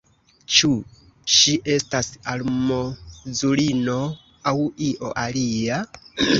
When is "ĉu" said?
0.53-0.69